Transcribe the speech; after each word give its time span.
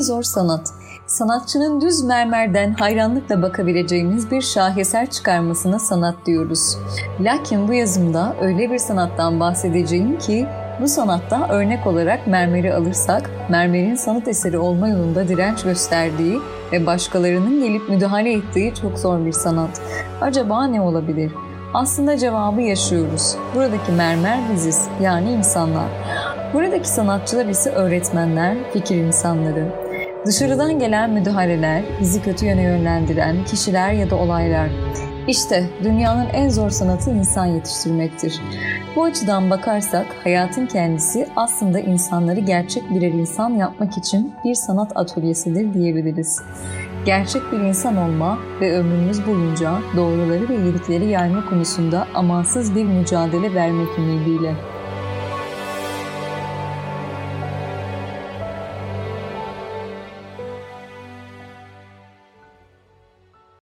zor 0.00 0.22
sanat. 0.22 0.70
Sanatçının 1.06 1.80
düz 1.80 2.04
mermerden 2.04 2.72
hayranlıkla 2.72 3.42
bakabileceğimiz 3.42 4.30
bir 4.30 4.40
şaheser 4.42 5.10
çıkarmasına 5.10 5.78
sanat 5.78 6.14
diyoruz. 6.26 6.78
Lakin 7.20 7.68
bu 7.68 7.72
yazımda 7.72 8.36
öyle 8.40 8.70
bir 8.70 8.78
sanattan 8.78 9.40
bahsedeceğim 9.40 10.18
ki 10.18 10.46
bu 10.80 10.88
sanatta 10.88 11.48
örnek 11.48 11.86
olarak 11.86 12.26
mermeri 12.26 12.74
alırsak, 12.74 13.30
mermerin 13.50 13.94
sanat 13.94 14.28
eseri 14.28 14.58
olma 14.58 14.88
yolunda 14.88 15.28
direnç 15.28 15.62
gösterdiği 15.62 16.40
ve 16.72 16.86
başkalarının 16.86 17.64
gelip 17.64 17.88
müdahale 17.88 18.32
ettiği 18.32 18.74
çok 18.74 18.98
zor 18.98 19.26
bir 19.26 19.32
sanat. 19.32 19.80
Acaba 20.20 20.66
ne 20.66 20.80
olabilir? 20.80 21.32
Aslında 21.74 22.18
cevabı 22.18 22.60
yaşıyoruz. 22.60 23.36
Buradaki 23.54 23.92
mermer 23.92 24.38
biziz, 24.52 24.88
yani 25.00 25.30
insanlar. 25.30 25.86
Buradaki 26.56 26.88
sanatçılar 26.88 27.46
ise 27.46 27.70
öğretmenler, 27.70 28.56
fikir 28.72 28.96
insanları. 28.96 29.66
Dışarıdan 30.26 30.78
gelen 30.78 31.10
müdahaleler, 31.10 31.82
bizi 32.00 32.22
kötü 32.22 32.46
yöne 32.46 32.62
yönlendiren 32.62 33.44
kişiler 33.44 33.92
ya 33.92 34.10
da 34.10 34.16
olaylar. 34.16 34.68
İşte 35.28 35.64
dünyanın 35.84 36.26
en 36.32 36.48
zor 36.48 36.70
sanatı 36.70 37.10
insan 37.10 37.46
yetiştirmektir. 37.46 38.40
Bu 38.96 39.04
açıdan 39.04 39.50
bakarsak 39.50 40.06
hayatın 40.24 40.66
kendisi 40.66 41.28
aslında 41.36 41.80
insanları 41.80 42.40
gerçek 42.40 42.90
birer 42.90 43.12
insan 43.12 43.50
yapmak 43.50 43.98
için 43.98 44.34
bir 44.44 44.54
sanat 44.54 44.92
atölyesidir 44.94 45.74
diyebiliriz. 45.74 46.42
Gerçek 47.06 47.42
bir 47.52 47.58
insan 47.58 47.96
olma 47.96 48.38
ve 48.60 48.78
ömrümüz 48.78 49.26
boyunca 49.26 49.78
doğruları 49.96 50.48
ve 50.48 50.56
iyilikleri 50.56 51.06
yayma 51.06 51.48
konusunda 51.48 52.06
amansız 52.14 52.74
bir 52.74 52.84
mücadele 52.84 53.54
vermek 53.54 53.98
ümidiyle. 53.98 54.54